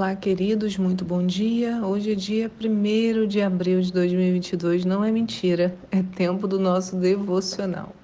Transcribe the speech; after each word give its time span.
Olá, 0.00 0.16
queridos, 0.16 0.78
muito 0.78 1.04
bom 1.04 1.26
dia. 1.26 1.84
Hoje 1.84 2.12
é 2.12 2.14
dia 2.14 2.50
1 2.58 3.28
de 3.28 3.42
abril 3.42 3.82
de 3.82 3.92
2022, 3.92 4.86
não 4.86 5.04
é 5.04 5.12
mentira, 5.12 5.76
é 5.90 6.02
tempo 6.02 6.48
do 6.48 6.58
nosso 6.58 6.96
devocional. 6.96 7.94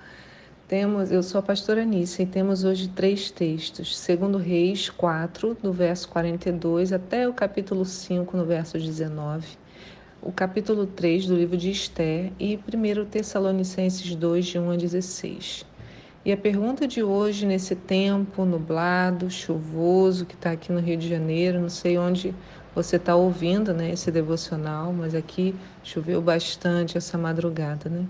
Temos, 0.69 1.11
eu 1.11 1.23
sou 1.23 1.39
a 1.39 1.43
pastora 1.43 1.81
Anícia 1.81 2.23
e 2.23 2.27
temos 2.27 2.65
hoje 2.65 2.89
três 2.89 3.31
textos. 3.31 3.97
Segundo 3.97 4.37
Reis 4.37 4.91
4, 4.91 5.57
do 5.63 5.73
verso 5.73 6.07
42 6.11 6.93
até 6.93 7.27
o 7.27 7.33
capítulo 7.33 7.83
5, 7.87 8.37
no 8.37 8.45
verso 8.45 8.79
19. 8.79 9.57
O 10.21 10.31
capítulo 10.31 10.87
3 10.87 11.25
do 11.25 11.35
livro 11.35 11.57
de 11.57 11.71
Esté 11.71 12.31
e 12.39 12.59
1 12.59 13.07
Tessalonicenses 13.07 14.15
2, 14.15 14.45
de 14.45 14.59
1 14.59 14.71
a 14.71 14.77
16. 14.77 15.76
E 16.27 16.33
a 16.33 16.37
pergunta 16.37 16.89
de 16.89 17.05
hoje, 17.05 17.47
nesse 17.47 17.77
tempo 17.77 18.45
nublado, 18.45 19.31
chuvoso 19.31 20.27
que 20.27 20.35
está 20.35 20.51
aqui 20.51 20.73
no 20.73 20.81
Rio 20.81 20.97
de 20.97 21.09
Janeiro, 21.09 21.61
não 21.61 21.69
sei 21.69 21.97
onde 21.97 22.35
você 22.75 22.97
está 22.97 23.15
ouvindo 23.15 23.73
né, 23.73 23.93
esse 23.93 24.11
devocional, 24.11 24.93
mas 24.93 25.15
aqui 25.15 25.55
choveu 25.85 26.21
bastante 26.21 26.99
essa 26.99 27.17
madrugada. 27.17 27.89
Né? 27.89 28.05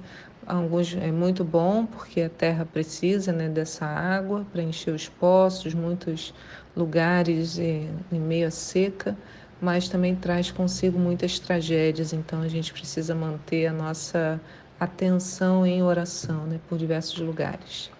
Alguns 0.46 0.96
é 0.96 1.12
muito 1.12 1.44
bom 1.44 1.84
porque 1.84 2.22
a 2.22 2.30
terra 2.30 2.64
precisa 2.64 3.32
né, 3.32 3.50
dessa 3.50 3.84
água 3.84 4.46
para 4.50 4.62
encher 4.62 4.94
os 4.94 5.10
poços, 5.10 5.74
muitos 5.74 6.32
lugares 6.74 7.58
em 7.58 7.90
meio 8.12 8.48
à 8.48 8.50
seca, 8.50 9.14
mas 9.60 9.90
também 9.90 10.16
traz 10.16 10.50
consigo 10.50 10.98
muitas 10.98 11.38
tragédias, 11.38 12.14
então 12.14 12.40
a 12.40 12.48
gente 12.48 12.72
precisa 12.72 13.14
manter 13.14 13.66
a 13.66 13.74
nossa 13.74 14.40
atenção 14.80 15.66
em 15.66 15.82
oração 15.82 16.46
né, 16.46 16.58
por 16.66 16.78
diversos 16.78 17.18
lugares. 17.18 17.94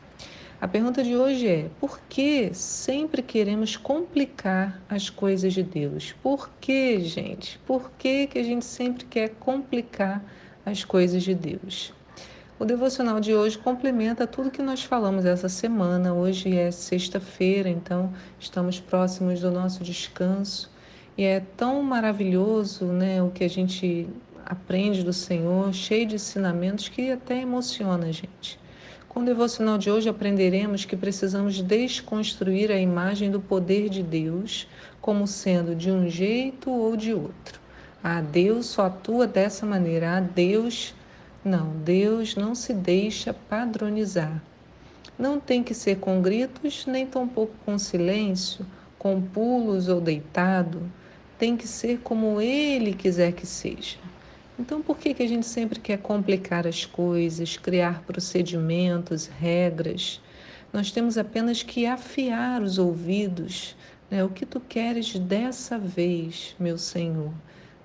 A 0.58 0.66
pergunta 0.66 1.04
de 1.04 1.14
hoje 1.14 1.46
é: 1.46 1.70
por 1.78 2.00
que 2.08 2.54
sempre 2.54 3.20
queremos 3.20 3.76
complicar 3.76 4.80
as 4.88 5.10
coisas 5.10 5.52
de 5.52 5.62
Deus? 5.62 6.14
Por 6.22 6.48
que, 6.58 6.98
gente? 7.00 7.58
Por 7.66 7.90
que, 7.98 8.26
que 8.26 8.38
a 8.38 8.42
gente 8.42 8.64
sempre 8.64 9.04
quer 9.04 9.34
complicar 9.38 10.24
as 10.64 10.82
coisas 10.82 11.22
de 11.22 11.34
Deus? 11.34 11.92
O 12.58 12.64
devocional 12.64 13.20
de 13.20 13.34
hoje 13.34 13.58
complementa 13.58 14.26
tudo 14.26 14.50
que 14.50 14.62
nós 14.62 14.82
falamos 14.82 15.26
essa 15.26 15.46
semana. 15.46 16.14
Hoje 16.14 16.56
é 16.56 16.70
sexta-feira, 16.70 17.68
então 17.68 18.10
estamos 18.40 18.80
próximos 18.80 19.40
do 19.42 19.50
nosso 19.50 19.84
descanso. 19.84 20.70
E 21.18 21.24
é 21.24 21.40
tão 21.40 21.82
maravilhoso 21.82 22.86
né, 22.86 23.22
o 23.22 23.30
que 23.30 23.44
a 23.44 23.48
gente 23.48 24.08
aprende 24.46 25.02
do 25.02 25.12
Senhor, 25.12 25.70
cheio 25.74 26.06
de 26.06 26.14
ensinamentos 26.14 26.88
que 26.88 27.10
até 27.10 27.42
emociona 27.42 28.06
a 28.06 28.12
gente. 28.12 28.58
Com 29.16 29.22
o 29.22 29.24
devocional 29.24 29.78
de 29.78 29.90
hoje 29.90 30.10
aprenderemos 30.10 30.84
que 30.84 30.94
precisamos 30.94 31.62
desconstruir 31.62 32.70
a 32.70 32.78
imagem 32.78 33.30
do 33.30 33.40
poder 33.40 33.88
de 33.88 34.02
Deus 34.02 34.68
como 35.00 35.26
sendo 35.26 35.74
de 35.74 35.90
um 35.90 36.06
jeito 36.06 36.70
ou 36.70 36.94
de 36.98 37.14
outro. 37.14 37.58
Ah, 38.04 38.20
Deus 38.20 38.66
só 38.66 38.84
atua 38.88 39.26
dessa 39.26 39.64
maneira. 39.64 40.18
Ah, 40.18 40.20
Deus. 40.20 40.94
Não, 41.42 41.70
Deus 41.82 42.36
não 42.36 42.54
se 42.54 42.74
deixa 42.74 43.32
padronizar. 43.32 44.42
Não 45.18 45.40
tem 45.40 45.62
que 45.62 45.72
ser 45.72 45.96
com 45.96 46.20
gritos, 46.20 46.84
nem 46.84 47.06
tampouco 47.06 47.54
com 47.64 47.78
silêncio, 47.78 48.66
com 48.98 49.18
pulos 49.18 49.88
ou 49.88 49.98
deitado. 49.98 50.82
Tem 51.38 51.56
que 51.56 51.66
ser 51.66 52.00
como 52.00 52.38
Ele 52.38 52.92
quiser 52.92 53.32
que 53.32 53.46
seja. 53.46 53.96
Então, 54.58 54.80
por 54.80 54.96
que, 54.96 55.12
que 55.12 55.22
a 55.22 55.28
gente 55.28 55.46
sempre 55.46 55.78
quer 55.78 55.98
complicar 55.98 56.66
as 56.66 56.86
coisas, 56.86 57.58
criar 57.58 58.02
procedimentos, 58.02 59.26
regras? 59.26 60.20
Nós 60.72 60.90
temos 60.90 61.18
apenas 61.18 61.62
que 61.62 61.86
afiar 61.86 62.62
os 62.62 62.78
ouvidos. 62.78 63.76
Né? 64.10 64.24
O 64.24 64.30
que 64.30 64.46
tu 64.46 64.58
queres 64.58 65.18
dessa 65.18 65.78
vez, 65.78 66.56
meu 66.58 66.78
Senhor? 66.78 67.32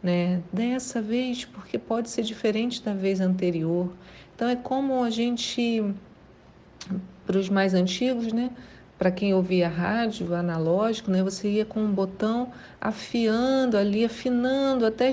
Né? 0.02 0.42
Dessa 0.52 1.02
vez, 1.02 1.44
porque 1.44 1.78
pode 1.78 2.10
ser 2.10 2.24
diferente 2.24 2.82
da 2.82 2.94
vez 2.94 3.20
anterior. 3.20 3.92
Então, 4.34 4.48
é 4.48 4.56
como 4.56 5.04
a 5.04 5.10
gente, 5.10 5.84
para 7.26 7.38
os 7.38 7.50
mais 7.50 7.74
antigos, 7.74 8.32
né? 8.32 8.50
para 8.98 9.12
quem 9.12 9.34
ouvia 9.34 9.68
rádio 9.68 10.32
analógico, 10.36 11.10
né, 11.10 11.24
você 11.24 11.50
ia 11.50 11.66
com 11.66 11.80
um 11.80 11.92
botão 11.92 12.52
afiando 12.80 13.76
ali, 13.76 14.06
afinando 14.06 14.86
até 14.86 15.10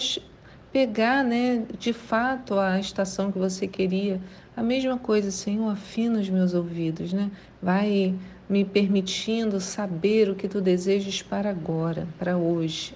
pegar, 0.73 1.25
né, 1.25 1.65
de 1.79 1.93
fato 1.93 2.59
a 2.59 2.79
estação 2.79 3.33
que 3.33 3.39
você 3.39 3.67
queria. 3.67 4.21
A 4.56 4.62
mesma 4.62 4.99
coisa, 4.99 5.31
Senhor, 5.31 5.71
afina 5.71 6.19
os 6.19 6.29
meus 6.29 6.55
ouvidos, 6.55 7.12
né? 7.12 7.31
Vai 7.62 8.15
me 8.49 8.65
permitindo 8.65 9.61
saber 9.61 10.31
o 10.31 10.34
que 10.34 10.49
tu 10.49 10.61
desejas 10.61 11.23
para 11.23 11.51
agora, 11.51 12.09
para 12.19 12.37
hoje. 12.37 12.95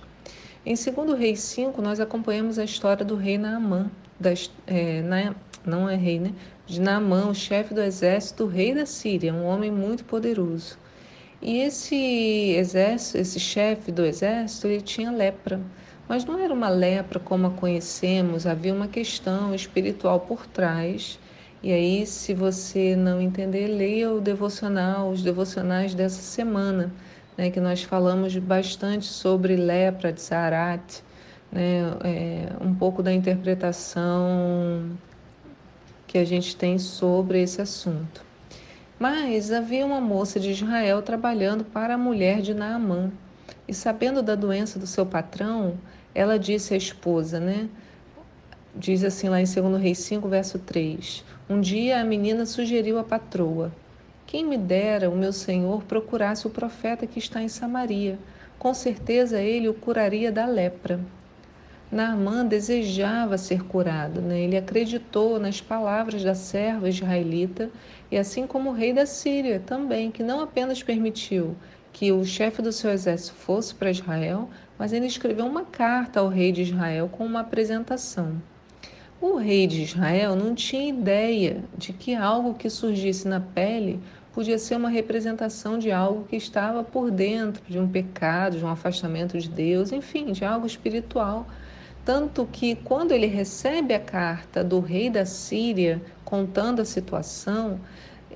Em 0.64 0.74
2 0.74 1.18
Reis 1.18 1.40
5, 1.40 1.82
nós 1.82 2.00
acompanhamos 2.00 2.58
a 2.58 2.64
história 2.64 3.04
do 3.04 3.16
rei 3.16 3.36
Naamã, 3.36 3.90
das, 4.18 4.50
é, 4.66 5.02
na, 5.02 5.34
não 5.66 5.88
é 5.88 5.96
rei, 5.96 6.18
né? 6.18 6.32
De 6.66 6.80
Naamã, 6.80 7.28
o 7.28 7.34
chefe 7.34 7.74
do 7.74 7.82
exército, 7.82 8.44
o 8.44 8.48
rei 8.48 8.74
da 8.74 8.86
Síria, 8.86 9.34
um 9.34 9.44
homem 9.44 9.70
muito 9.70 10.04
poderoso. 10.04 10.78
E 11.40 11.58
esse 11.58 12.54
exército, 12.56 13.18
esse 13.18 13.40
chefe 13.40 13.90
do 13.90 14.04
exército, 14.04 14.68
ele 14.68 14.80
tinha 14.80 15.10
lepra. 15.10 15.60
Mas 16.12 16.26
não 16.26 16.38
era 16.38 16.52
uma 16.52 16.68
lepra 16.68 17.18
como 17.18 17.46
a 17.46 17.50
conhecemos, 17.50 18.46
havia 18.46 18.74
uma 18.74 18.86
questão 18.86 19.54
espiritual 19.54 20.20
por 20.20 20.46
trás. 20.46 21.18
E 21.62 21.72
aí, 21.72 22.06
se 22.06 22.34
você 22.34 22.94
não 22.94 23.18
entender, 23.18 23.66
leia 23.66 24.12
o 24.12 24.20
devocional, 24.20 25.08
os 25.08 25.22
devocionais 25.22 25.94
dessa 25.94 26.20
semana, 26.20 26.92
né, 27.34 27.48
que 27.48 27.58
nós 27.58 27.82
falamos 27.82 28.36
bastante 28.36 29.06
sobre 29.06 29.56
lepra 29.56 30.12
de 30.12 30.20
Sarat, 30.20 31.00
né, 31.50 31.80
é, 32.04 32.62
um 32.62 32.74
pouco 32.74 33.02
da 33.02 33.10
interpretação 33.10 34.90
que 36.06 36.18
a 36.18 36.26
gente 36.26 36.54
tem 36.54 36.78
sobre 36.78 37.40
esse 37.40 37.62
assunto. 37.62 38.22
Mas 38.98 39.50
havia 39.50 39.86
uma 39.86 39.98
moça 39.98 40.38
de 40.38 40.50
Israel 40.50 41.00
trabalhando 41.00 41.64
para 41.64 41.94
a 41.94 41.98
mulher 41.98 42.42
de 42.42 42.52
Naamã, 42.52 43.10
e 43.66 43.72
sabendo 43.72 44.22
da 44.22 44.34
doença 44.34 44.78
do 44.78 44.86
seu 44.86 45.06
patrão, 45.06 45.78
ela 46.14 46.38
disse 46.38 46.74
à 46.74 46.76
esposa, 46.76 47.40
né? 47.40 47.68
Diz 48.74 49.04
assim 49.04 49.28
lá 49.28 49.40
em 49.40 49.44
2 49.44 49.80
Reis 49.80 49.98
5, 49.98 50.28
verso 50.28 50.58
3. 50.58 51.24
Um 51.48 51.60
dia 51.60 52.00
a 52.00 52.04
menina 52.04 52.46
sugeriu 52.46 52.98
à 52.98 53.04
patroa: 53.04 53.72
Quem 54.26 54.44
me 54.44 54.56
dera 54.56 55.10
o 55.10 55.16
meu 55.16 55.32
senhor 55.32 55.82
procurasse 55.84 56.46
o 56.46 56.50
profeta 56.50 57.06
que 57.06 57.18
está 57.18 57.42
em 57.42 57.48
Samaria. 57.48 58.18
Com 58.58 58.72
certeza 58.72 59.40
ele 59.40 59.68
o 59.68 59.74
curaria 59.74 60.30
da 60.30 60.46
lepra. 60.46 61.00
Naamã 61.92 62.46
desejava 62.46 63.36
ser 63.36 63.64
curado, 63.64 64.22
né? 64.22 64.40
ele 64.40 64.56
acreditou 64.56 65.38
nas 65.38 65.60
palavras 65.60 66.24
da 66.24 66.34
serva 66.34 66.88
israelita 66.88 67.70
e 68.10 68.16
assim 68.16 68.46
como 68.46 68.70
o 68.70 68.72
rei 68.72 68.94
da 68.94 69.04
Síria 69.04 69.60
também, 69.60 70.10
que 70.10 70.22
não 70.22 70.40
apenas 70.40 70.82
permitiu 70.82 71.54
que 71.92 72.10
o 72.10 72.24
chefe 72.24 72.62
do 72.62 72.72
seu 72.72 72.90
exército 72.90 73.34
fosse 73.34 73.74
para 73.74 73.90
Israel, 73.90 74.48
mas 74.78 74.92
ele 74.92 75.06
escreveu 75.06 75.46
uma 75.46 75.64
carta 75.64 76.20
ao 76.20 76.28
rei 76.28 76.52
de 76.52 76.62
Israel 76.62 77.08
com 77.08 77.24
uma 77.24 77.40
apresentação. 77.40 78.42
O 79.20 79.36
rei 79.36 79.66
de 79.66 79.82
Israel 79.82 80.34
não 80.34 80.54
tinha 80.54 80.88
ideia 80.88 81.62
de 81.78 81.92
que 81.92 82.14
algo 82.14 82.54
que 82.54 82.68
surgisse 82.68 83.28
na 83.28 83.40
pele 83.40 84.00
podia 84.32 84.58
ser 84.58 84.76
uma 84.76 84.88
representação 84.88 85.78
de 85.78 85.92
algo 85.92 86.24
que 86.24 86.36
estava 86.36 86.82
por 86.82 87.10
dentro, 87.10 87.62
de 87.68 87.78
um 87.78 87.86
pecado, 87.86 88.58
de 88.58 88.64
um 88.64 88.68
afastamento 88.68 89.38
de 89.38 89.48
Deus, 89.48 89.92
enfim, 89.92 90.32
de 90.32 90.44
algo 90.44 90.66
espiritual. 90.66 91.46
Tanto 92.04 92.48
que 92.50 92.74
quando 92.74 93.12
ele 93.12 93.26
recebe 93.26 93.94
a 93.94 94.00
carta 94.00 94.64
do 94.64 94.80
rei 94.80 95.08
da 95.08 95.24
Síria 95.24 96.02
contando 96.24 96.80
a 96.80 96.84
situação, 96.84 97.78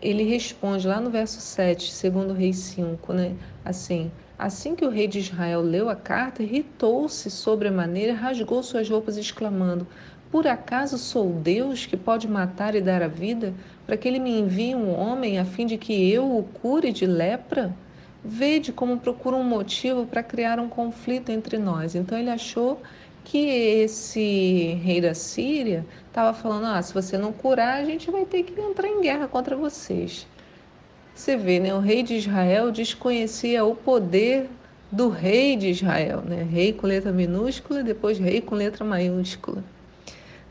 ele 0.00 0.22
responde 0.22 0.86
lá 0.86 1.00
no 1.00 1.10
verso 1.10 1.40
7, 1.40 1.90
segundo 1.90 2.32
Rei 2.32 2.52
5, 2.52 3.12
né? 3.12 3.34
Assim, 3.64 4.10
assim 4.38 4.74
que 4.74 4.84
o 4.84 4.90
rei 4.90 5.06
de 5.06 5.18
Israel 5.18 5.60
leu 5.62 5.88
a 5.88 5.96
carta, 5.96 6.42
irritou-se 6.42 7.30
sobremaneira, 7.30 8.14
rasgou 8.14 8.62
suas 8.62 8.88
roupas, 8.88 9.16
exclamando: 9.16 9.86
Por 10.30 10.46
acaso 10.46 10.98
sou 10.98 11.30
Deus 11.30 11.86
que 11.86 11.96
pode 11.96 12.28
matar 12.28 12.74
e 12.74 12.80
dar 12.80 13.02
a 13.02 13.08
vida, 13.08 13.54
para 13.86 13.96
que 13.96 14.06
ele 14.06 14.18
me 14.18 14.38
envie 14.38 14.74
um 14.74 14.94
homem 14.94 15.38
a 15.38 15.44
fim 15.44 15.66
de 15.66 15.76
que 15.76 16.10
eu 16.10 16.36
o 16.36 16.42
cure 16.42 16.92
de 16.92 17.06
lepra? 17.06 17.74
Vede 18.24 18.72
como 18.72 18.98
procura 18.98 19.36
um 19.36 19.44
motivo 19.44 20.04
para 20.04 20.22
criar 20.22 20.58
um 20.58 20.68
conflito 20.68 21.30
entre 21.30 21.58
nós. 21.58 21.94
Então 21.94 22.18
ele 22.18 22.30
achou 22.30 22.82
que 23.26 23.38
esse 23.38 24.78
rei 24.84 25.00
da 25.00 25.14
Síria 25.14 25.84
estava 26.08 26.32
falando: 26.32 26.66
ah, 26.66 26.80
se 26.80 26.94
você 26.94 27.18
não 27.18 27.32
curar, 27.32 27.80
a 27.80 27.84
gente 27.84 28.10
vai 28.10 28.24
ter 28.24 28.44
que 28.44 28.60
entrar 28.60 28.88
em 28.88 29.00
guerra 29.00 29.28
contra 29.28 29.56
vocês. 29.56 30.26
Você 31.16 31.34
vê, 31.34 31.58
né? 31.58 31.72
O 31.72 31.80
rei 31.80 32.02
de 32.02 32.14
Israel 32.14 32.70
desconhecia 32.70 33.64
o 33.64 33.74
poder 33.74 34.50
do 34.92 35.08
rei 35.08 35.56
de 35.56 35.70
Israel, 35.70 36.20
né? 36.20 36.42
Rei 36.42 36.74
com 36.74 36.86
letra 36.86 37.10
minúscula, 37.10 37.82
depois 37.82 38.18
rei 38.18 38.42
com 38.42 38.54
letra 38.54 38.84
maiúscula. 38.84 39.64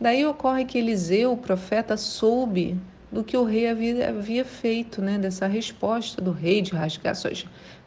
Daí 0.02 0.26
ocorre 0.26 0.66
que 0.66 0.80
Eliseu, 0.80 1.34
o 1.34 1.38
profeta, 1.38 1.96
soube 1.96 2.76
do 3.12 3.24
que 3.24 3.38
o 3.38 3.44
rei 3.44 3.70
havia, 3.70 4.10
havia 4.10 4.44
feito, 4.44 5.04
né? 5.04 5.20
Dessa 5.20 5.46
resposta 5.46 6.20
do 6.20 6.32
rei 6.32 6.64
de 6.64 6.72
rasgar 6.72 7.16
suas 7.16 7.46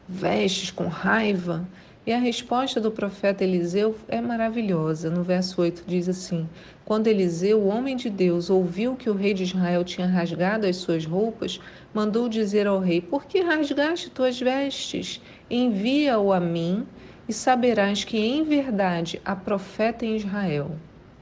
vestes 0.08 0.70
com 0.70 0.86
raiva 0.86 1.66
E 2.08 2.12
a 2.14 2.18
resposta 2.18 2.80
do 2.80 2.90
profeta 2.90 3.44
Eliseu 3.44 3.94
é 4.08 4.18
maravilhosa. 4.18 5.10
No 5.10 5.22
verso 5.22 5.60
8 5.60 5.84
diz 5.86 6.08
assim: 6.08 6.48
Quando 6.82 7.06
Eliseu, 7.06 7.58
o 7.60 7.66
homem 7.66 7.96
de 7.96 8.08
Deus, 8.08 8.48
ouviu 8.48 8.96
que 8.96 9.10
o 9.10 9.14
rei 9.14 9.34
de 9.34 9.42
Israel 9.42 9.84
tinha 9.84 10.06
rasgado 10.06 10.66
as 10.66 10.76
suas 10.76 11.04
roupas, 11.04 11.60
mandou 11.92 12.26
dizer 12.26 12.66
ao 12.66 12.80
rei: 12.80 13.02
Por 13.02 13.26
que 13.26 13.42
rasgaste 13.42 14.08
tuas 14.08 14.40
vestes? 14.40 15.20
Envia-o 15.50 16.32
a 16.32 16.40
mim, 16.40 16.86
e 17.28 17.32
saberás 17.34 18.04
que 18.04 18.16
em 18.16 18.42
verdade 18.42 19.20
há 19.22 19.36
profeta 19.36 20.06
em 20.06 20.16
Israel. 20.16 20.70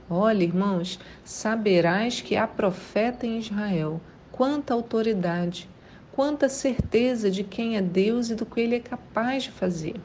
Olha, 0.08 0.44
irmãos, 0.44 1.00
saberás 1.24 2.20
que 2.20 2.36
há 2.36 2.46
profeta 2.46 3.26
em 3.26 3.40
Israel. 3.40 4.00
Quanta 4.30 4.72
autoridade, 4.72 5.68
quanta 6.12 6.48
certeza 6.48 7.28
de 7.28 7.42
quem 7.42 7.76
é 7.76 7.82
Deus 7.82 8.30
e 8.30 8.36
do 8.36 8.46
que 8.46 8.60
ele 8.60 8.76
é 8.76 8.80
capaz 8.80 9.42
de 9.42 9.50
fazer. 9.50 9.96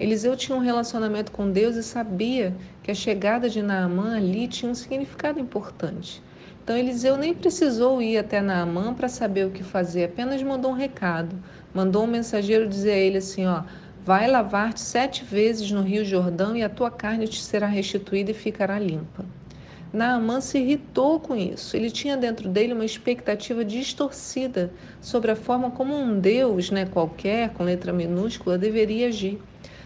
Eliseu 0.00 0.34
tinha 0.34 0.56
um 0.56 0.62
relacionamento 0.62 1.30
com 1.30 1.50
Deus 1.50 1.76
e 1.76 1.82
sabia 1.82 2.56
que 2.82 2.90
a 2.90 2.94
chegada 2.94 3.50
de 3.50 3.60
Naamã 3.60 4.16
ali 4.16 4.48
tinha 4.48 4.72
um 4.72 4.74
significado 4.74 5.38
importante. 5.38 6.22
Então 6.64 6.74
Eliseu 6.74 7.18
nem 7.18 7.34
precisou 7.34 8.00
ir 8.00 8.16
até 8.16 8.40
Naamã 8.40 8.94
para 8.94 9.10
saber 9.10 9.46
o 9.46 9.50
que 9.50 9.62
fazer, 9.62 10.04
apenas 10.04 10.42
mandou 10.42 10.70
um 10.70 10.74
recado. 10.74 11.36
Mandou 11.74 12.04
um 12.04 12.06
mensageiro 12.06 12.66
dizer 12.66 12.92
a 12.92 12.96
ele 12.96 13.18
assim: 13.18 13.44
ó, 13.44 13.64
vai 14.02 14.26
lavar-te 14.26 14.80
sete 14.80 15.22
vezes 15.22 15.70
no 15.70 15.82
rio 15.82 16.02
Jordão 16.02 16.56
e 16.56 16.62
a 16.62 16.70
tua 16.70 16.90
carne 16.90 17.28
te 17.28 17.38
será 17.42 17.66
restituída 17.66 18.30
e 18.30 18.34
ficará 18.34 18.78
limpa. 18.78 19.26
Naamã 19.92 20.40
se 20.40 20.56
irritou 20.56 21.20
com 21.20 21.36
isso. 21.36 21.76
Ele 21.76 21.90
tinha 21.90 22.16
dentro 22.16 22.48
dele 22.48 22.72
uma 22.72 22.86
expectativa 22.86 23.62
distorcida 23.62 24.72
sobre 24.98 25.30
a 25.30 25.36
forma 25.36 25.70
como 25.70 25.94
um 25.94 26.18
Deus, 26.18 26.70
né, 26.70 26.86
qualquer, 26.86 27.50
com 27.50 27.64
letra 27.64 27.92
minúscula, 27.92 28.56
deveria 28.56 29.08
agir. 29.08 29.38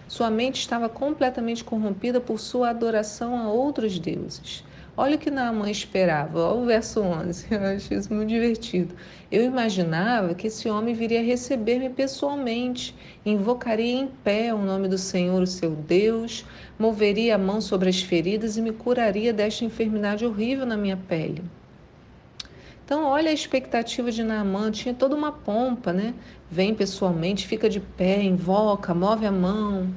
Sua 0.07 0.29
mente 0.29 0.59
estava 0.59 0.87
completamente 0.87 1.63
corrompida 1.63 2.21
por 2.21 2.39
sua 2.39 2.69
adoração 2.69 3.37
a 3.37 3.49
outros 3.49 3.97
deuses. 3.97 4.63
Olha 4.97 5.17
o 5.17 5.19
que 5.19 5.29
Naamã 5.29 5.69
esperava, 5.69 6.39
olha 6.39 6.61
o 6.61 6.65
verso 6.65 7.01
11, 7.01 7.47
eu 7.51 7.61
acho 7.65 7.93
isso 7.93 8.13
muito 8.13 8.29
divertido. 8.29 8.95
Eu 9.29 9.43
imaginava 9.43 10.33
que 10.33 10.47
esse 10.47 10.69
homem 10.69 10.93
viria 10.93 11.21
receber-me 11.21 11.89
pessoalmente, 11.89 12.95
invocaria 13.25 13.93
em 13.93 14.07
pé 14.07 14.53
o 14.53 14.59
nome 14.59 14.87
do 14.87 14.97
Senhor, 14.97 15.41
o 15.41 15.47
seu 15.47 15.71
Deus, 15.75 16.45
moveria 16.79 17.35
a 17.35 17.37
mão 17.37 17.59
sobre 17.59 17.89
as 17.89 18.01
feridas 18.01 18.55
e 18.55 18.61
me 18.61 18.71
curaria 18.71 19.33
desta 19.33 19.65
enfermidade 19.65 20.25
horrível 20.25 20.65
na 20.65 20.77
minha 20.77 20.95
pele. 20.95 21.43
Então, 22.85 23.03
olha 23.05 23.31
a 23.31 23.33
expectativa 23.33 24.11
de 24.11 24.21
Naamã, 24.21 24.69
tinha 24.69 24.93
toda 24.93 25.15
uma 25.15 25.31
pompa, 25.31 25.91
né? 25.91 26.13
Vem 26.51 26.75
pessoalmente, 26.75 27.47
fica 27.47 27.67
de 27.67 27.79
pé, 27.79 28.21
invoca, 28.21 28.93
move 28.93 29.25
a 29.25 29.31
mão. 29.31 29.91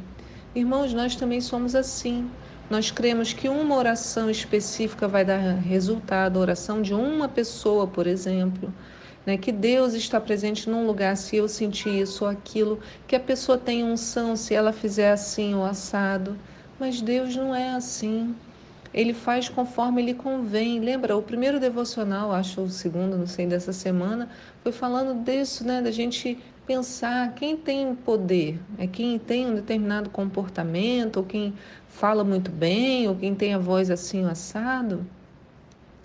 Irmãos, 0.55 0.95
nós 0.95 1.15
também 1.15 1.39
somos 1.43 1.75
assim. 1.75 2.31
Nós 2.71 2.91
cremos 2.91 3.35
que 3.35 3.47
uma 3.47 3.77
oração 3.77 4.31
específica 4.31 5.07
vai 5.07 5.23
dar 5.23 5.37
resultado, 5.59 6.39
a 6.39 6.41
oração 6.41 6.81
de 6.81 6.95
uma 6.95 7.29
pessoa, 7.29 7.87
por 7.87 8.07
exemplo. 8.07 8.73
Né? 9.27 9.37
Que 9.37 9.53
Deus 9.53 9.93
está 9.93 10.19
presente 10.19 10.71
num 10.71 10.87
lugar 10.87 11.15
se 11.19 11.37
eu 11.37 11.47
sentir 11.47 11.91
isso 11.91 12.25
ou 12.25 12.31
aquilo, 12.31 12.81
que 13.07 13.15
a 13.15 13.21
pessoa 13.21 13.59
tem 13.59 13.85
unção 13.85 14.35
se 14.35 14.55
ela 14.55 14.73
fizer 14.73 15.13
assim 15.13 15.55
ou 15.55 15.63
assado. 15.63 16.39
Mas 16.81 17.03
Deus 17.03 17.37
não 17.37 17.55
é 17.55 17.69
assim 17.69 18.35
ele 18.93 19.13
faz 19.13 19.49
conforme 19.49 20.03
lhe 20.03 20.15
convém. 20.15 20.81
Lembra, 20.81 21.17
o 21.17 21.23
primeiro 21.23 21.61
devocional, 21.61 22.33
acho 22.33 22.63
o 22.63 22.69
segundo, 22.69 23.17
não 23.17 23.27
sei, 23.27 23.47
dessa 23.47 23.73
semana, 23.73 24.29
foi 24.63 24.73
falando 24.73 25.23
disso, 25.25 25.65
né, 25.65 25.81
da 25.83 25.91
gente 25.91 26.39
pensar 26.67 27.35
quem 27.35 27.57
tem 27.57 27.95
poder, 27.95 28.61
é 28.77 28.87
quem 28.87 29.19
tem 29.19 29.47
um 29.47 29.55
determinado 29.55 30.11
comportamento, 30.11 31.19
ou 31.19 31.25
quem 31.25 31.55
fala 31.89 32.23
muito 32.23 32.51
bem, 32.51 33.09
ou 33.09 33.17
quem 33.17 33.35
tem 33.35 33.55
a 33.55 33.59
voz 33.59 33.91
assim 33.91 34.25
assado. 34.27 35.07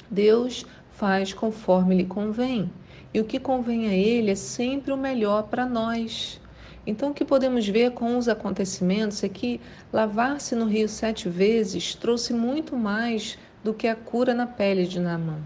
Deus 0.09 0.65
faz 0.91 1.33
conforme 1.33 1.95
lhe 1.95 2.05
convém. 2.05 2.71
E 3.13 3.19
o 3.19 3.25
que 3.25 3.39
convém 3.39 3.87
a 3.87 3.93
ele 3.93 4.31
é 4.31 4.35
sempre 4.35 4.91
o 4.91 4.97
melhor 4.97 5.43
para 5.43 5.65
nós. 5.65 6.39
Então, 6.85 7.11
o 7.11 7.13
que 7.13 7.23
podemos 7.23 7.67
ver 7.67 7.91
com 7.91 8.17
os 8.17 8.27
acontecimentos 8.27 9.23
é 9.23 9.29
que 9.29 9.61
lavar-se 9.91 10.53
no 10.53 10.65
rio 10.65 10.89
sete 10.89 11.29
vezes 11.29 11.95
trouxe 11.95 12.33
muito 12.33 12.75
mais 12.75 13.37
do 13.63 13.73
que 13.73 13.87
a 13.87 13.95
cura 13.95 14.33
na 14.33 14.45
pele 14.45 14.85
de 14.85 14.99
Naamã. 14.99 15.37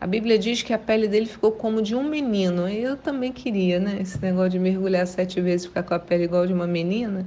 A 0.00 0.06
Bíblia 0.06 0.38
diz 0.38 0.62
que 0.62 0.72
a 0.72 0.78
pele 0.78 1.06
dele 1.06 1.26
ficou 1.26 1.52
como 1.52 1.80
de 1.80 1.94
um 1.94 2.02
menino. 2.02 2.68
Eu 2.68 2.96
também 2.96 3.32
queria, 3.32 3.78
né? 3.78 3.98
Esse 4.00 4.20
negócio 4.20 4.50
de 4.50 4.58
mergulhar 4.58 5.06
sete 5.06 5.40
vezes, 5.40 5.66
ficar 5.66 5.84
com 5.84 5.94
a 5.94 5.98
pele 5.98 6.24
igual 6.24 6.46
de 6.46 6.52
uma 6.52 6.66
menina, 6.66 7.24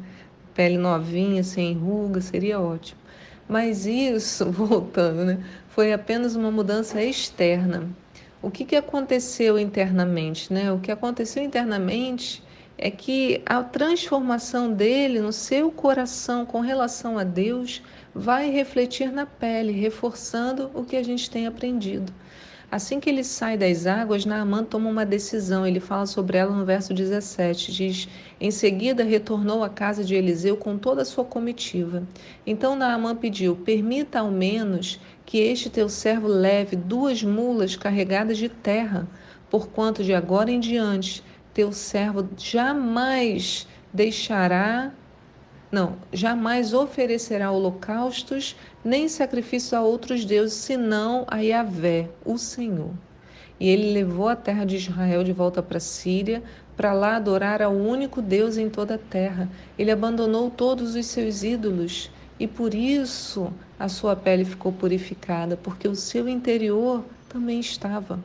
pele 0.54 0.78
novinha, 0.78 1.44
sem 1.44 1.74
ruga, 1.74 2.20
seria 2.20 2.60
ótimo. 2.60 3.00
Mas 3.48 3.86
isso, 3.86 4.46
voltando, 4.52 5.24
né? 5.24 5.40
Foi 5.70 5.94
apenas 5.94 6.36
uma 6.36 6.52
mudança 6.52 7.02
externa. 7.02 7.90
O 8.42 8.52
que, 8.52 8.66
que 8.66 8.76
aconteceu 8.76 9.58
internamente, 9.58 10.52
né? 10.54 10.72
O 10.72 10.80
que 10.80 10.92
aconteceu 10.92 11.42
internamente 11.42 12.44
é 12.78 12.92
que 12.92 13.42
a 13.46 13.64
transformação 13.64 14.72
dele 14.72 15.20
no 15.20 15.34
seu 15.34 15.72
coração 15.72 16.46
com 16.46 16.60
relação 16.60 17.18
a 17.18 17.24
Deus 17.24 17.82
vai 18.14 18.52
refletir 18.52 19.12
na 19.12 19.26
pele, 19.26 19.72
reforçando 19.72 20.70
o 20.74 20.84
que 20.84 20.96
a 20.96 21.04
gente 21.04 21.30
tem 21.30 21.48
aprendido. 21.48 22.14
Assim 22.70 23.00
que 23.00 23.10
ele 23.10 23.24
sai 23.24 23.58
das 23.58 23.88
águas, 23.88 24.26
Naamã 24.26 24.62
toma 24.62 24.90
uma 24.90 25.06
decisão. 25.06 25.66
Ele 25.66 25.80
fala 25.80 26.06
sobre 26.06 26.38
ela 26.38 26.54
no 26.54 26.66
verso 26.66 26.94
17. 26.94 27.72
Diz: 27.72 28.10
Em 28.42 28.52
seguida 28.52 29.06
retornou 29.06 29.64
à 29.64 29.70
casa 29.70 30.04
de 30.04 30.14
Eliseu 30.16 30.58
com 30.58 30.78
toda 30.78 31.02
a 31.02 31.06
sua 31.06 31.24
comitiva. 31.24 32.04
Então 32.46 32.76
Naamã 32.76 33.16
pediu: 33.16 33.56
Permita 33.56 34.20
ao 34.20 34.30
menos 34.30 35.00
que 35.26 35.38
este 35.38 35.70
teu 35.70 35.88
servo 35.88 36.28
leve 36.28 36.76
duas 36.76 37.24
mulas 37.24 37.78
carregadas 37.78 38.38
de 38.38 38.50
terra, 38.50 39.08
porquanto 39.50 40.04
de 40.04 40.14
agora 40.14 40.52
em 40.52 40.60
diante 40.60 41.24
teu 41.58 41.74
servo 41.74 42.30
jamais 42.38 43.68
deixará, 43.92 44.92
não, 45.72 45.96
jamais 46.14 46.72
oferecerá 46.72 47.50
holocaustos 47.50 48.56
nem 48.86 49.08
sacrifícios 49.08 49.74
a 49.74 49.82
outros 49.82 50.24
deuses, 50.24 50.54
senão 50.54 51.26
a 51.28 51.40
Yahvé, 51.40 52.10
o 52.24 52.38
Senhor. 52.38 52.92
E 53.60 53.68
ele 53.68 53.92
levou 53.92 54.30
a 54.30 54.36
terra 54.36 54.66
de 54.66 54.76
Israel 54.76 55.24
de 55.24 55.34
volta 55.34 55.64
para 55.64 55.78
a 55.78 55.82
Síria, 55.82 56.44
para 56.76 56.94
lá 56.94 57.16
adorar 57.16 57.60
ao 57.60 57.74
único 57.74 58.22
Deus 58.22 58.56
em 58.56 58.70
toda 58.70 58.94
a 58.94 59.00
terra. 59.00 59.50
Ele 59.80 59.90
abandonou 59.90 60.52
todos 60.52 60.94
os 60.94 61.08
seus 61.08 61.42
ídolos 61.42 62.12
e 62.40 62.46
por 62.46 62.76
isso 62.76 63.52
a 63.80 63.90
sua 63.90 64.16
pele 64.16 64.46
ficou 64.46 64.72
purificada, 64.72 65.58
porque 65.58 65.88
o 65.88 65.96
seu 65.96 66.30
interior 66.30 67.04
também 67.28 67.60
estava. 67.60 68.24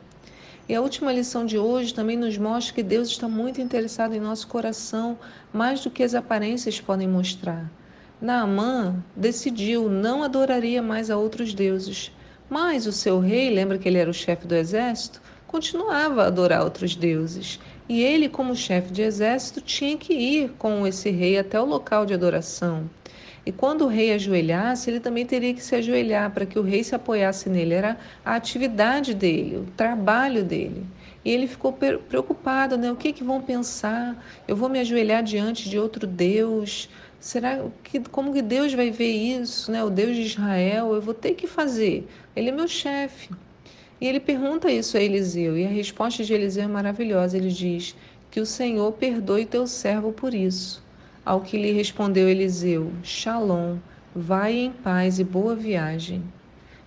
E 0.73 0.75
a 0.75 0.81
última 0.81 1.13
lição 1.13 1.45
de 1.45 1.55
hoje 1.55 1.93
também 1.93 2.17
nos 2.17 2.35
mostra 2.35 2.73
que 2.73 2.81
Deus 2.81 3.07
está 3.09 3.27
muito 3.27 3.61
interessado 3.61 4.15
em 4.15 4.19
nosso 4.19 4.47
coração, 4.47 5.19
mais 5.53 5.81
do 5.81 5.91
que 5.91 6.01
as 6.01 6.15
aparências 6.15 6.81
podem 6.81 7.07
mostrar. 7.07 7.71
Naamã 8.19 8.95
decidiu 9.15 9.87
não 9.87 10.23
adoraria 10.23 10.81
mais 10.81 11.11
a 11.11 11.15
outros 11.15 11.53
deuses, 11.53 12.11
mas 12.49 12.87
o 12.87 12.91
seu 12.91 13.19
rei, 13.19 13.53
lembra 13.53 13.77
que 13.77 13.87
ele 13.87 13.99
era 13.99 14.09
o 14.09 14.13
chefe 14.15 14.47
do 14.47 14.55
exército, 14.55 15.21
continuava 15.45 16.23
a 16.23 16.25
adorar 16.25 16.63
outros 16.63 16.95
deuses. 16.95 17.59
E 17.87 18.01
ele, 18.01 18.27
como 18.27 18.55
chefe 18.55 18.91
de 18.91 19.03
exército, 19.03 19.61
tinha 19.61 19.95
que 19.95 20.13
ir 20.13 20.53
com 20.57 20.87
esse 20.87 21.11
rei 21.11 21.37
até 21.37 21.61
o 21.61 21.65
local 21.65 22.03
de 22.03 22.15
adoração. 22.15 22.89
E 23.45 23.51
quando 23.51 23.83
o 23.83 23.87
rei 23.87 24.13
ajoelhasse, 24.13 24.89
ele 24.89 25.01
também 25.01 25.25
teria 25.25 25.53
que 25.53 25.61
se 25.61 25.75
ajoelhar 25.75 26.31
para 26.31 26.45
que 26.45 26.57
o 26.57 26.61
rei 26.61 26.83
se 26.83 26.95
apoiasse 26.95 27.49
nele. 27.49 27.73
Era 27.73 27.97
a 28.23 28.35
atividade 28.35 29.13
dele, 29.13 29.57
o 29.57 29.65
trabalho 29.75 30.43
dele. 30.43 30.85
E 31.25 31.31
ele 31.31 31.47
ficou 31.47 31.73
preocupado, 31.73 32.77
né? 32.77 32.91
O 32.91 32.95
que, 32.95 33.11
que 33.11 33.23
vão 33.23 33.41
pensar? 33.41 34.21
Eu 34.47 34.55
vou 34.55 34.69
me 34.69 34.79
ajoelhar 34.79 35.23
diante 35.23 35.69
de 35.69 35.77
outro 35.77 36.07
Deus? 36.07 36.89
Será 37.19 37.65
que 37.83 37.99
como 38.01 38.33
que 38.33 38.41
Deus 38.41 38.73
vai 38.73 38.91
ver 38.91 39.11
isso, 39.11 39.71
né? 39.71 39.83
O 39.83 39.89
Deus 39.89 40.15
de 40.15 40.21
Israel, 40.23 40.93
eu 40.93 41.01
vou 41.01 41.13
ter 41.13 41.33
que 41.33 41.47
fazer. 41.47 42.07
Ele 42.35 42.49
é 42.49 42.51
meu 42.51 42.67
chefe. 42.67 43.29
E 43.99 44.07
ele 44.07 44.19
pergunta 44.19 44.69
isso 44.71 44.97
a 44.97 45.01
Eliseu, 45.01 45.57
e 45.57 45.65
a 45.65 45.69
resposta 45.69 46.23
de 46.23 46.33
Eliseu 46.33 46.65
é 46.65 46.67
maravilhosa. 46.67 47.37
Ele 47.37 47.49
diz: 47.49 47.95
"Que 48.29 48.41
o 48.41 48.45
Senhor 48.45 48.91
perdoe 48.93 49.45
teu 49.45 49.65
servo 49.67 50.11
por 50.11 50.33
isso." 50.33 50.83
Ao 51.25 51.39
que 51.39 51.57
lhe 51.57 51.71
respondeu 51.71 52.27
Eliseu: 52.27 52.91
Shalom, 53.01 53.77
vai 54.13 54.53
em 54.53 54.71
paz 54.73 55.19
e 55.19 55.23
boa 55.23 55.55
viagem. 55.55 56.21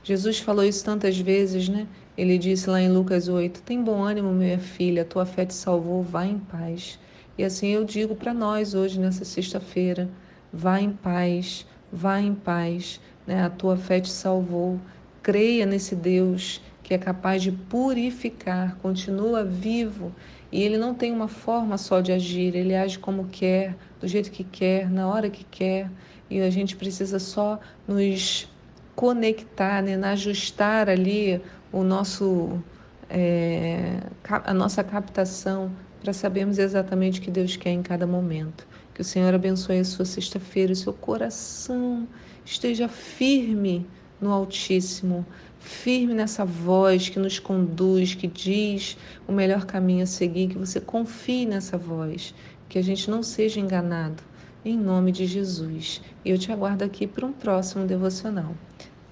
Jesus 0.05 0.39
falou 0.39 0.63
isso 0.63 0.85
tantas 0.85 1.19
vezes, 1.19 1.71
né? 1.71 1.87
Ele 2.19 2.37
disse 2.37 2.69
lá 2.69 2.79
em 2.79 2.91
Lucas 2.91 3.29
8: 3.29 3.63
Tem 3.63 3.83
bom 3.83 4.03
ânimo, 4.03 4.31
minha 4.33 4.59
filha, 4.59 5.07
tua 5.07 5.25
fé 5.25 5.47
te 5.47 5.55
salvou, 5.55 6.03
vai 6.03 6.29
em 6.29 6.39
paz. 6.39 6.99
E 7.39 7.45
assim 7.45 7.69
eu 7.69 7.83
digo 7.83 8.15
para 8.15 8.35
nós 8.35 8.75
hoje, 8.75 9.01
nessa 9.01 9.25
sexta-feira: 9.25 10.07
vá 10.53 10.79
em 10.83 10.93
paz, 10.93 11.67
vá 11.91 12.21
em 12.21 12.35
paz, 12.35 13.01
né? 13.27 13.43
A 13.43 13.49
tua 13.49 13.79
fé 13.79 14.01
te 14.01 14.11
salvou. 14.11 14.79
Creia 15.23 15.65
nesse 15.65 15.97
Deus 15.97 16.61
que 16.87 16.95
é 16.95 16.99
capaz 16.99 17.43
de 17.43 17.51
purificar, 17.51 18.77
continua 18.77 19.43
vivo 19.43 20.15
e 20.53 20.63
ele 20.63 20.79
não 20.79 20.95
tem 20.95 21.11
uma 21.11 21.27
forma 21.27 21.77
só 21.77 22.01
de 22.01 22.13
agir, 22.13 22.55
ele 22.55 22.77
age 22.77 22.97
como 22.97 23.27
quer, 23.27 23.77
do 24.01 24.07
jeito 24.07 24.31
que 24.31 24.45
quer, 24.45 24.89
na 24.89 25.09
hora 25.09 25.29
que 25.29 25.43
quer, 25.43 25.91
e 26.31 26.41
a 26.41 26.49
gente 26.49 26.77
precisa 26.77 27.19
só 27.19 27.59
nos 27.89 28.49
conectar, 28.95 29.83
né, 29.83 29.97
ajustar 30.07 30.89
ali 30.89 31.43
o 31.73 31.83
nosso, 31.83 32.63
é, 33.11 33.99
a 34.45 34.55
nossa 34.55 34.85
captação 34.85 35.73
para 36.01 36.13
sabermos 36.13 36.57
exatamente 36.57 37.19
o 37.19 37.23
que 37.25 37.33
Deus 37.33 37.57
quer 37.57 37.71
em 37.71 37.83
cada 37.83 38.07
momento. 38.07 38.65
Que 38.95 39.01
o 39.01 39.05
Senhor 39.05 39.35
abençoe 39.35 39.81
a 39.81 39.85
sua 39.85 40.05
sexta-feira, 40.05 40.73
o 40.73 40.77
seu 40.77 40.93
coração 40.93 42.07
esteja 42.45 42.87
firme 42.87 43.85
no 44.21 44.31
Altíssimo, 44.31 45.25
firme 45.59 46.15
nessa 46.15 46.45
voz 46.45 47.09
que 47.09 47.19
nos 47.19 47.39
conduz, 47.39 48.15
que 48.15 48.27
diz 48.27 48.97
o 49.27 49.33
melhor 49.33 49.65
caminho 49.65 50.05
a 50.05 50.07
seguir, 50.07 50.49
que 50.49 50.59
você 50.59 50.81
confie 50.81 51.47
nessa 51.47 51.77
voz, 51.77 52.35
que 52.69 52.79
a 52.79 52.83
gente 52.83 53.11
não 53.11 53.23
seja 53.23 53.61
enganado. 53.61 54.23
Em 54.65 54.77
nome 54.77 55.13
de 55.13 55.27
Jesus. 55.27 56.01
E 56.25 56.31
eu 56.31 56.39
te 56.39 56.51
aguardo 56.51 56.85
aqui 56.85 57.07
para 57.07 57.25
um 57.25 57.33
próximo 57.33 57.87
devocional. 57.87 58.53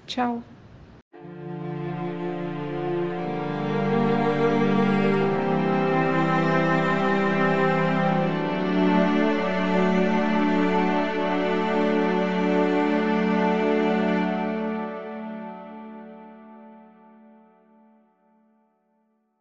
Tchau! 0.05 0.43